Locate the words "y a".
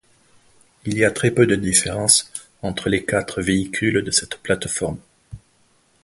0.97-1.11